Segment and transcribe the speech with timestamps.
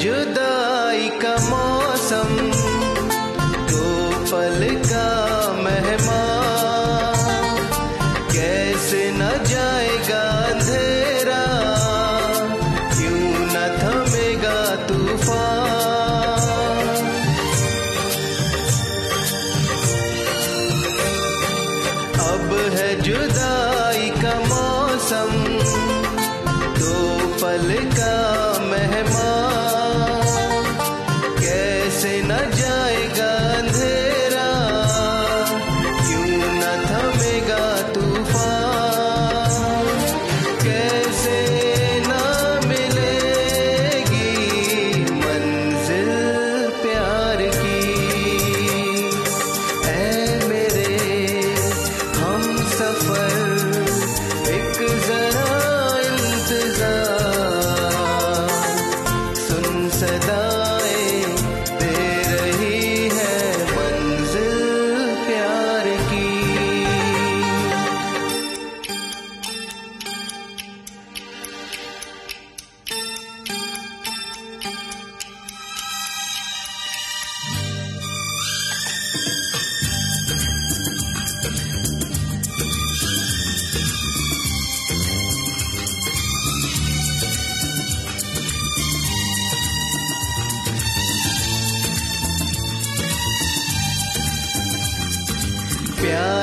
[0.00, 2.28] जुदाई का मौसम,
[3.70, 3.86] दो
[4.30, 5.08] पल का
[5.64, 7.16] मेहमान।
[8.32, 11.42] कैसे न जाएगा अंधेरा,
[12.94, 15.66] क्यों न थमेगा तूफ़ान।
[22.28, 25.30] अब है जुदाई का मौसम,
[26.78, 26.96] दो
[27.42, 28.17] पल का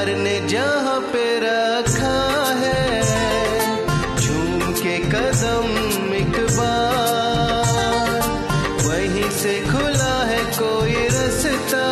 [0.06, 2.18] प्यार ने जहाँ पे रखा
[2.62, 2.82] है।
[4.22, 5.66] झूम के कदम
[8.86, 11.88] वहीं से खुला है कोई रास्ता,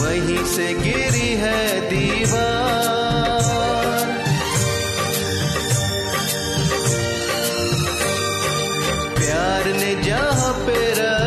[0.00, 2.56] वहीं से गिरी है दीवार।
[10.02, 11.17] जहाँ पे रखा